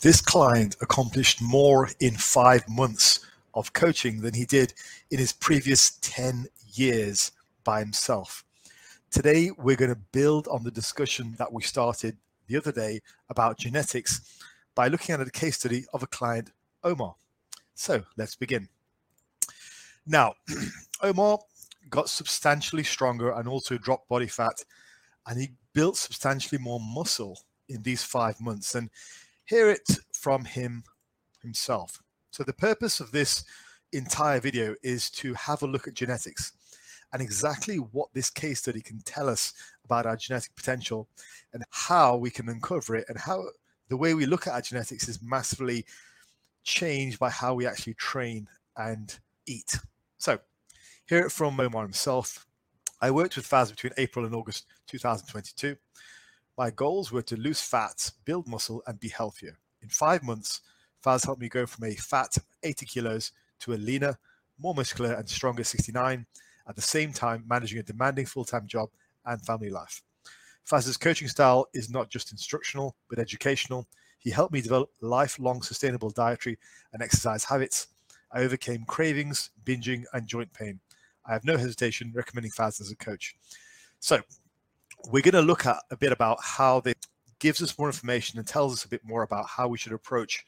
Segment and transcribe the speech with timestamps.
[0.00, 3.20] this client accomplished more in five months
[3.54, 4.74] of coaching than he did
[5.10, 7.32] in his previous 10 years
[7.62, 8.44] by himself.
[9.10, 13.58] Today, we're going to build on the discussion that we started the other day about
[13.58, 14.40] genetics
[14.74, 16.50] by looking at a case study of a client,
[16.82, 17.14] Omar.
[17.74, 18.68] So let's begin.
[20.06, 20.34] Now,
[21.02, 21.38] Omar
[21.90, 24.64] got substantially stronger and also dropped body fat,
[25.26, 28.74] and he built substantially more muscle in these five months.
[28.74, 28.90] And
[29.46, 30.84] hear it from him
[31.42, 32.02] himself.
[32.30, 33.44] So the purpose of this
[33.92, 36.52] entire video is to have a look at genetics
[37.12, 39.52] and exactly what this case study can tell us
[39.84, 41.08] about our genetic potential
[41.52, 43.44] and how we can uncover it and how
[43.88, 45.84] the way we look at our genetics is massively
[46.64, 49.78] changed by how we actually train and eat.
[50.18, 50.38] So,
[51.06, 52.46] hear it from Omar himself.
[53.00, 55.76] I worked with Faz between April and August 2022.
[56.56, 59.58] My goals were to lose fat, build muscle, and be healthier.
[59.82, 60.60] In five months,
[61.04, 64.16] Faz helped me go from a fat 80 kilos to a leaner,
[64.58, 66.24] more muscular, and stronger 69
[66.68, 68.88] at the same time managing a demanding full time job
[69.26, 70.02] and family life.
[70.64, 73.86] Faz's coaching style is not just instructional, but educational.
[74.18, 76.56] He helped me develop lifelong sustainable dietary
[76.92, 77.88] and exercise habits.
[78.32, 80.80] I overcame cravings, binging, and joint pain.
[81.26, 83.36] I have no hesitation recommending Faz as a coach.
[83.98, 84.20] So,
[85.10, 86.94] we're going to look at a bit about how this
[87.38, 90.44] gives us more information and tells us a bit more about how we should approach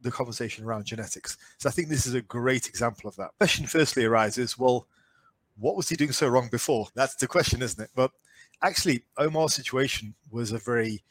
[0.00, 1.36] the conversation around genetics.
[1.58, 3.30] So, I think this is a great example of that.
[3.38, 4.86] Question firstly arises well,
[5.58, 6.88] what was he doing so wrong before?
[6.94, 7.90] That's the question, isn't it?
[7.94, 8.10] But
[8.62, 11.02] actually, Omar's situation was a very,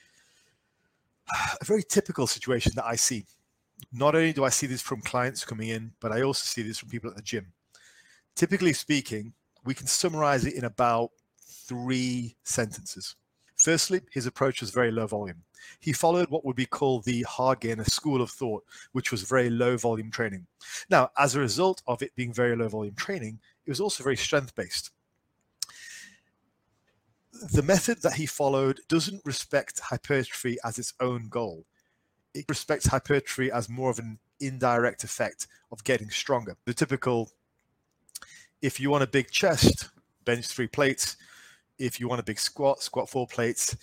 [1.61, 3.25] a very typical situation that I see.
[3.91, 6.77] Not only do I see this from clients coming in, but I also see this
[6.77, 7.53] from people at the gym.
[8.35, 11.11] Typically speaking, we can summarize it in about
[11.67, 13.15] three sentences.
[13.57, 15.43] Firstly, his approach was very low volume.
[15.79, 19.77] He followed what would be called the Hardgainer school of thought, which was very low
[19.77, 20.45] volume training.
[20.89, 24.17] Now, as a result of it being very low volume training, it was also very
[24.17, 24.91] strength based.
[27.53, 31.65] The method that he followed doesn't respect hypertrophy as its own goal.
[32.33, 36.57] It respects hypertrophy as more of an indirect effect of getting stronger.
[36.65, 37.31] The typical
[38.61, 39.89] if you want a big chest,
[40.23, 41.17] bench three plates.
[41.77, 43.75] If you want a big squat, squat four plates.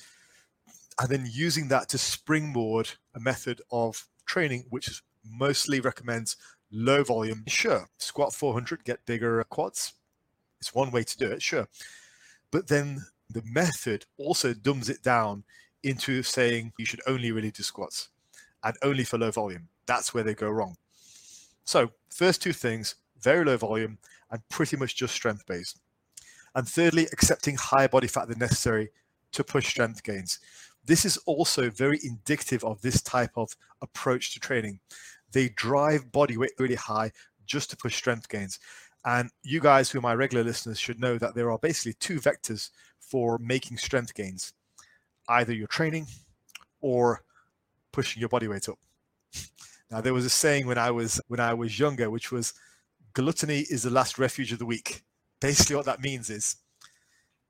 [1.00, 6.36] And then using that to springboard a method of training which mostly recommends
[6.70, 9.94] low volume, sure, squat 400, get bigger quads.
[10.60, 11.68] It's one way to do it, sure.
[12.50, 15.44] But then the method also dumbs it down
[15.82, 18.08] into saying you should only really do squats
[18.62, 19.68] and only for low volume.
[19.86, 20.76] That's where they go wrong.
[21.64, 23.98] So, first two things very low volume
[24.30, 25.80] and pretty much just strength based.
[26.54, 28.90] And thirdly, accepting higher body fat than necessary
[29.32, 30.38] to push strength gains.
[30.84, 34.80] This is also very indicative of this type of approach to training
[35.32, 37.10] they drive body weight really high
[37.46, 38.58] just to push strength gains.
[39.04, 42.20] And you guys, who are my regular listeners, should know that there are basically two
[42.20, 42.70] vectors
[43.00, 44.52] for making strength gains
[45.28, 46.06] either your training
[46.80, 47.22] or
[47.92, 48.78] pushing your body weight up.
[49.90, 52.54] Now there was a saying when I was when I was younger, which was
[53.12, 55.02] gluttony is the last refuge of the weak.
[55.42, 56.56] Basically, what that means is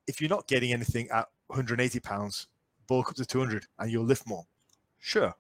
[0.07, 2.47] if you're not getting anything at 180 pounds,
[2.89, 4.47] bulk up to 200 and you'll lift more.
[4.99, 5.35] Sure,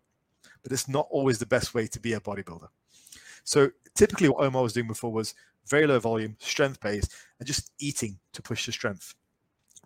[0.62, 2.68] but it's not always the best way to be a bodybuilder.
[3.42, 5.34] So typically, what Omar was doing before was
[5.66, 9.14] very low volume, strength based, and just eating to push the strength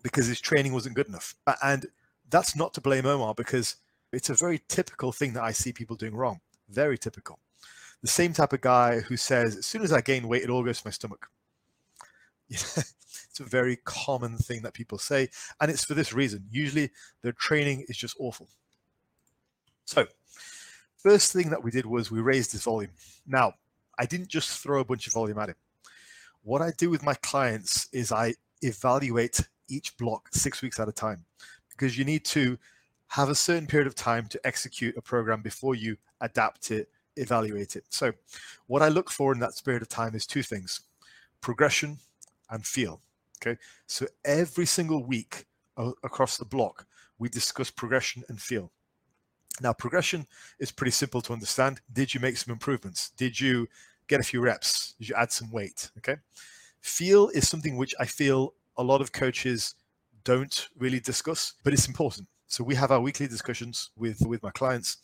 [0.02, 1.34] because his training wasn't good enough.
[1.62, 1.86] And
[2.30, 3.76] that's not to blame Omar because
[4.12, 6.40] it's a very typical thing that I see people doing wrong.
[6.68, 7.38] Very typical.
[8.02, 10.64] The same type of guy who says, as soon as I gain weight, it all
[10.64, 11.28] goes to my stomach.
[12.48, 15.28] it's a very common thing that people say.
[15.60, 16.44] And it's for this reason.
[16.50, 16.90] Usually
[17.22, 18.48] their training is just awful.
[19.84, 20.06] So
[20.96, 22.90] first thing that we did was we raised his volume.
[23.26, 23.54] Now,
[23.98, 25.56] I didn't just throw a bunch of volume at him.
[26.42, 30.92] What I do with my clients is I evaluate each block six weeks at a
[30.92, 31.24] time
[31.70, 32.58] because you need to
[33.08, 37.76] have a certain period of time to execute a program before you adapt it, evaluate
[37.76, 37.84] it.
[37.90, 38.12] So,
[38.66, 40.80] what I look for in that period of time is two things
[41.40, 41.98] progression
[42.50, 43.00] and feel.
[43.40, 43.58] Okay.
[43.86, 45.46] So, every single week
[45.76, 46.86] across the block,
[47.18, 48.72] we discuss progression and feel.
[49.60, 50.26] Now, progression
[50.58, 51.80] is pretty simple to understand.
[51.92, 53.10] Did you make some improvements?
[53.10, 53.68] Did you
[54.06, 54.94] get a few reps?
[54.98, 55.90] Did you add some weight?
[55.98, 56.16] Okay.
[56.80, 59.74] Feel is something which I feel a lot of coaches
[60.24, 62.28] don't really discuss, but it's important.
[62.48, 64.98] So we have our weekly discussions with with my clients,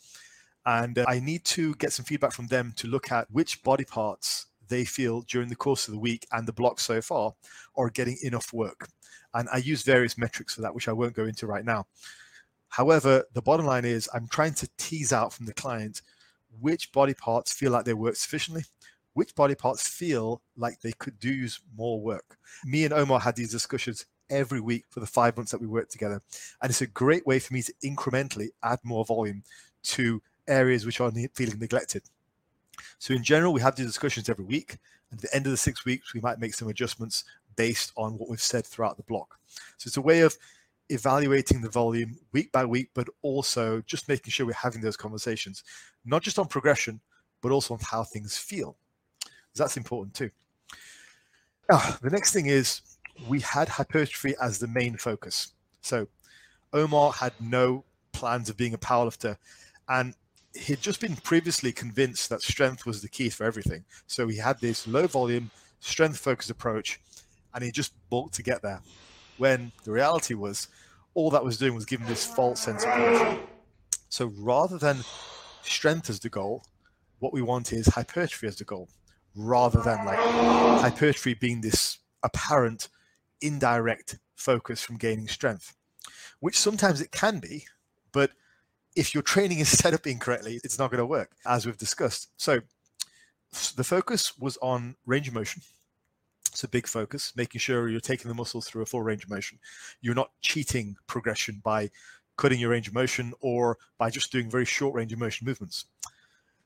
[0.65, 3.85] and uh, I need to get some feedback from them to look at which body
[3.85, 7.33] parts they feel during the course of the week and the block so far
[7.77, 8.87] are getting enough work.
[9.33, 11.85] And I use various metrics for that, which I won't go into right now.
[12.69, 16.01] However, the bottom line is I'm trying to tease out from the client
[16.59, 18.63] which body parts feel like they work sufficiently,
[19.13, 22.37] which body parts feel like they could do use more work.
[22.65, 25.91] Me and Omar had these discussions every week for the five months that we worked
[25.91, 26.21] together.
[26.61, 29.43] And it's a great way for me to incrementally add more volume
[29.83, 32.03] to areas which are feeling neglected.
[32.99, 34.77] So in general, we have these discussions every week.
[35.11, 37.23] And at the end of the six weeks, we might make some adjustments
[37.55, 39.37] based on what we've said throughout the block.
[39.77, 40.35] So it's a way of
[40.89, 45.63] evaluating the volume week by week, but also just making sure we're having those conversations,
[46.05, 46.99] not just on progression,
[47.41, 48.75] but also on how things feel.
[49.55, 50.31] That's important too.
[51.69, 52.81] Now, the next thing is
[53.27, 55.53] we had hypertrophy as the main focus.
[55.81, 56.07] So
[56.73, 59.37] Omar had no plans of being a powerlifter,
[59.89, 60.15] and
[60.55, 63.85] he'd just been previously convinced that strength was the key for everything.
[64.07, 66.99] So he had this low volume, strength focused approach,
[67.53, 68.81] and he just bulked to get there.
[69.37, 70.67] When the reality was,
[71.13, 73.39] all that was doing was giving this false sense of progression.
[74.09, 75.03] So rather than
[75.63, 76.63] strength as the goal,
[77.19, 78.89] what we want is hypertrophy as the goal,
[79.35, 82.89] rather than like hypertrophy being this apparent
[83.41, 85.75] indirect focus from gaining strength,
[86.39, 87.65] which sometimes it can be,
[88.11, 88.31] but
[88.95, 92.29] if your training is set up incorrectly, it's not going to work, as we've discussed.
[92.37, 92.61] So
[93.75, 95.61] the focus was on range of motion.
[96.51, 99.29] It's a big focus, making sure you're taking the muscles through a full range of
[99.29, 99.57] motion.
[100.01, 101.89] You're not cheating progression by
[102.37, 105.85] cutting your range of motion or by just doing very short range of motion movements.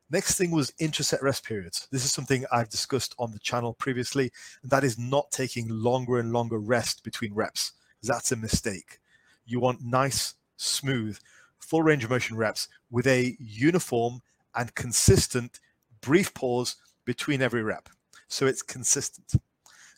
[0.09, 1.87] Next thing was interset rest periods.
[1.91, 4.31] This is something I've discussed on the channel previously,
[4.61, 7.73] and that is not taking longer and longer rest between reps.
[8.03, 8.99] That's a mistake.
[9.45, 11.19] You want nice, smooth,
[11.59, 14.21] full range of motion reps with a uniform
[14.55, 15.59] and consistent
[16.01, 16.75] brief pause
[17.05, 17.89] between every rep.
[18.27, 19.33] So it's consistent.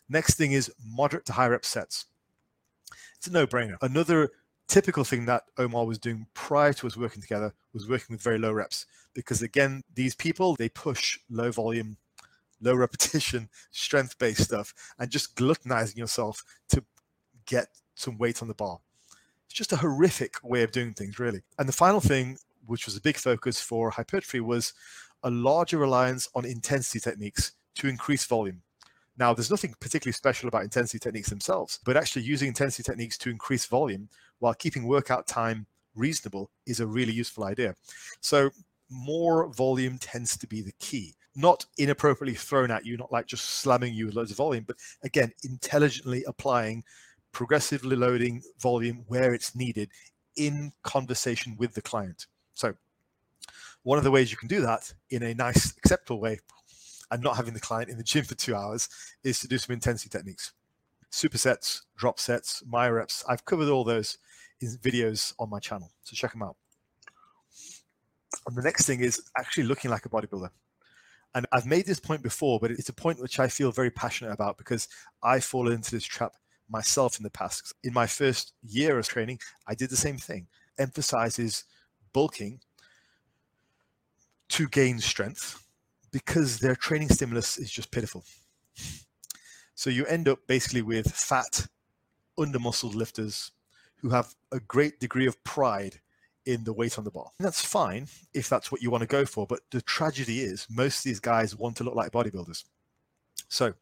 [0.08, 2.06] Next thing is moderate to high rep sets.
[3.16, 3.76] It's a no brainer.
[3.82, 4.30] Another
[4.70, 8.38] typical thing that Omar was doing prior to us working together was working with very
[8.38, 11.96] low reps because again these people they push low volume
[12.60, 16.84] low repetition strength based stuff and just gluttonizing yourself to
[17.46, 17.66] get
[17.96, 18.78] some weight on the bar
[19.50, 22.96] it's just a horrific way of doing things really and the final thing which was
[22.96, 24.72] a big focus for hypertrophy was
[25.24, 28.62] a larger reliance on intensity techniques to increase volume
[29.20, 33.28] now, there's nothing particularly special about intensity techniques themselves, but actually using intensity techniques to
[33.28, 34.08] increase volume
[34.38, 37.74] while keeping workout time reasonable is a really useful idea.
[38.22, 38.48] So
[38.88, 41.14] more volume tends to be the key.
[41.36, 44.76] Not inappropriately thrown at you, not like just slamming you with loads of volume, but
[45.02, 46.82] again, intelligently applying
[47.32, 49.90] progressively loading volume where it's needed
[50.36, 52.26] in conversation with the client.
[52.54, 52.74] So
[53.82, 56.40] one of the ways you can do that in a nice, acceptable way
[57.10, 58.88] and not having the client in the gym for two hours
[59.24, 60.52] is to do some intensity techniques.
[61.10, 63.24] Supersets, drop sets, myo reps.
[63.28, 64.18] I've covered all those
[64.60, 65.90] in videos on my channel.
[66.04, 66.56] So check them out.
[68.46, 70.50] And the next thing is actually looking like a bodybuilder.
[71.34, 74.32] And I've made this point before, but it's a point which I feel very passionate
[74.32, 74.88] about because
[75.22, 76.34] I fall into this trap
[76.70, 77.74] myself in the past.
[77.84, 80.46] In my first year of training, I did the same thing.
[80.78, 81.64] Emphasizes
[82.12, 82.60] bulking
[84.48, 85.66] to gain strength
[86.12, 88.24] because their training stimulus is just pitiful.
[89.74, 91.66] So you end up basically with fat,
[92.36, 93.52] under-muscled lifters
[93.96, 96.00] who have a great degree of pride
[96.46, 97.30] in the weight on the bar.
[97.38, 99.46] And that's fine if that's what you want to go for.
[99.46, 102.64] But the tragedy is most of these guys want to look like bodybuilders.
[103.48, 103.74] So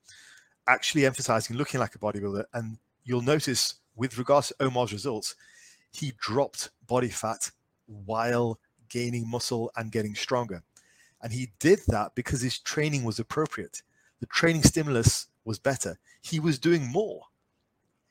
[0.66, 2.44] actually emphasizing looking like a bodybuilder.
[2.52, 5.34] And you'll notice with regards to Omar's results,
[5.92, 7.50] he dropped body fat
[7.86, 8.60] while
[8.90, 10.62] gaining muscle and getting stronger.
[11.22, 13.82] And he did that because his training was appropriate.
[14.20, 15.98] The training stimulus was better.
[16.20, 17.22] He was doing more.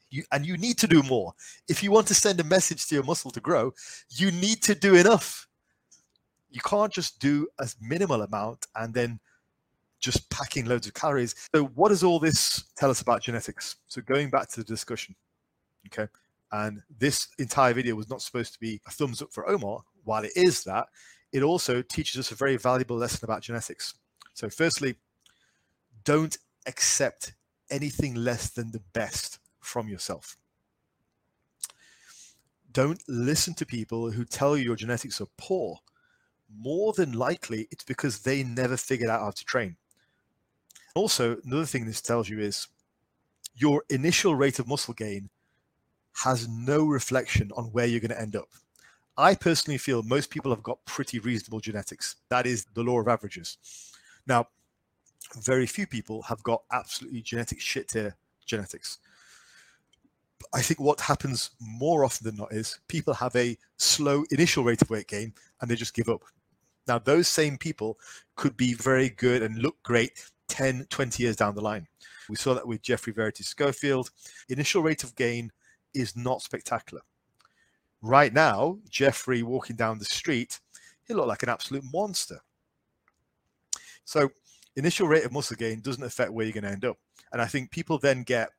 [0.10, 1.34] You, and you need to do more.
[1.68, 3.74] If you want to send a message to your muscle to grow,
[4.10, 5.48] you need to do enough.
[6.50, 9.20] You can't just do a minimal amount and then
[10.00, 11.36] just packing loads of calories.
[11.54, 13.78] So, what does all this tell us about genetics?
[13.88, 15.16] So, going back to the discussion,
[15.88, 16.10] okay,
[16.52, 19.82] and this entire video was not supposed to be a thumbs up for Omar.
[20.04, 20.88] While it is that,
[21.34, 23.96] it also teaches us a very valuable lesson about genetics.
[24.34, 24.96] So, firstly,
[26.04, 26.38] don't
[26.68, 27.34] accept
[27.70, 30.38] anything less than the best from yourself.
[32.72, 35.80] Don't listen to people who tell you your genetics are poor.
[36.56, 39.76] More than likely, it's because they never figured out how to train.
[40.98, 42.68] Also, another thing this tells you is
[43.56, 45.30] your initial rate of muscle gain
[46.24, 48.50] has no reflection on where you're going to end up.
[49.16, 52.16] I personally feel most people have got pretty reasonable genetics.
[52.30, 53.58] That is the law of averages.
[54.26, 54.48] Now,
[55.40, 58.16] very few people have got absolutely genetic shit tier
[58.48, 58.98] genetics.
[60.52, 64.82] I think what happens more often than not is people have a slow initial rate
[64.82, 66.24] of weight gain and they just give up.
[66.88, 68.00] Now, those same people
[68.36, 71.88] could be very good and look great 10, 20 years down the line.
[72.30, 74.10] We saw that with Geoffrey Verity Schofield.
[74.50, 75.52] Initial rate of gain
[75.94, 77.02] is not spectacular.
[78.02, 80.60] Right now, Geoffrey walking down the street,
[81.08, 82.40] he looked like an absolute monster.
[84.04, 84.30] So,
[84.76, 86.98] initial rate of muscle gain doesn't affect where you're going to end up.
[87.32, 88.50] And I think people then get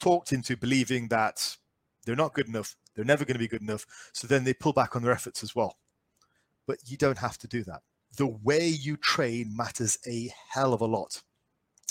[0.00, 1.56] talked into believing that
[2.04, 3.86] they're not good enough, they're never going to be good enough.
[4.12, 5.76] So then they pull back on their efforts as well.
[6.66, 7.82] But you don't have to do that.
[8.16, 11.22] The way you train matters a hell of a lot.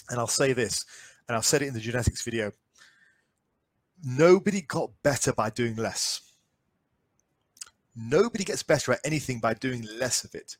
[0.10, 0.86] And I'll say this,
[1.28, 2.52] and I've said it in the genetics video
[4.04, 6.22] nobody got better by doing less.
[7.96, 10.58] Nobody gets better at anything by doing less of it.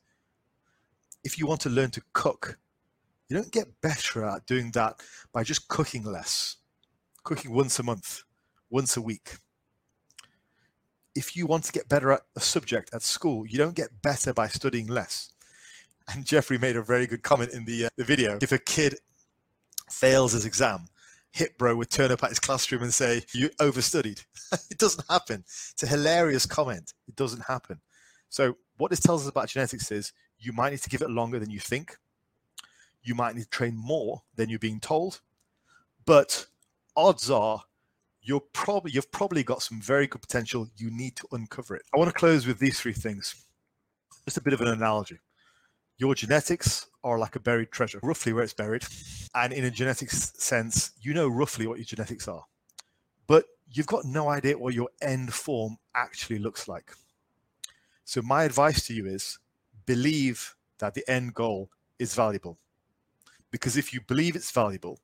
[1.22, 2.58] If you want to learn to cook,
[3.28, 5.00] you don't get better at doing that
[5.32, 6.56] by just cooking less,
[7.24, 8.22] cooking once a month,
[8.70, 9.38] once a week.
[11.14, 14.32] If you want to get better at a subject at school, you don't get better
[14.32, 15.32] by studying less.
[16.12, 18.38] And Geoffrey made a very good comment in the, uh, the video.
[18.40, 18.96] If a kid
[19.90, 20.86] fails his exam,
[21.32, 24.24] Hit Bro would turn up at his classroom and say, You overstudied.
[24.70, 25.40] it doesn't happen.
[25.40, 26.94] It's a hilarious comment.
[27.08, 27.80] It doesn't happen.
[28.30, 31.38] So, what this tells us about genetics is you might need to give it longer
[31.38, 31.96] than you think.
[33.02, 35.20] You might need to train more than you're being told.
[36.06, 36.46] But
[36.96, 37.64] odds are
[38.22, 40.68] you're probably you've probably got some very good potential.
[40.76, 41.82] You need to uncover it.
[41.94, 43.34] I want to close with these three things.
[44.24, 45.18] Just a bit of an analogy.
[45.98, 48.84] Your genetics are like a buried treasure, roughly where it's buried.
[49.34, 52.44] And in a genetics sense, you know roughly what your genetics are.
[53.26, 56.92] But you've got no idea what your end form actually looks like.
[58.04, 59.38] So, my advice to you is
[59.86, 62.58] believe that the end goal is valuable.
[63.50, 65.00] Because if you believe it's valuable,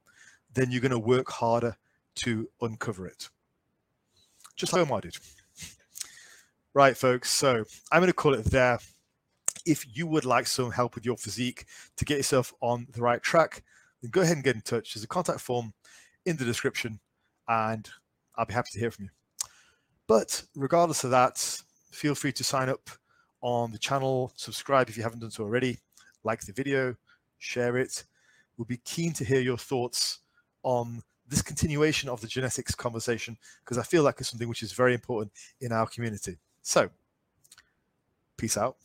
[0.53, 1.77] then you're going to work harder
[2.17, 3.31] to uncover it.
[4.57, 5.17] Just like Omar did.
[6.75, 7.31] Right, folks.
[7.31, 8.79] So I'm going to call it there
[9.67, 11.67] if you would like some help with your physique
[11.97, 13.63] to get yourself on the right track,
[14.01, 14.95] then go ahead and get in touch.
[14.95, 15.73] There's a contact form
[16.25, 17.01] in the description,
[17.49, 17.89] and
[18.37, 19.11] I'll be happy to hear from you.
[20.07, 22.91] But regardless of that, feel free to sign up
[23.41, 25.79] on the channel, subscribe if you haven't done so already,
[26.25, 26.95] like the video,
[27.39, 28.05] share it.
[28.57, 30.21] We'll be keen to hear your thoughts
[30.63, 34.73] on this continuation of the genetics conversation because I feel like it's something which is
[34.73, 36.37] very important in our community.
[36.63, 36.91] So,
[38.37, 38.77] peace out.